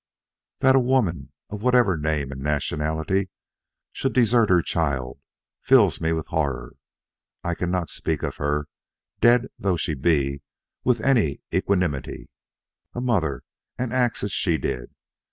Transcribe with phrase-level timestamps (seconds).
[0.61, 3.29] That a woman of whatever name and nationality
[3.91, 5.19] should desert her child
[5.59, 6.73] fills me with horror.
[7.43, 8.65] I cannot speak of her,
[9.19, 10.41] dead though she be,
[10.83, 12.31] with any equanimity.
[12.95, 13.43] A mother
[13.77, 14.89] and act as she did!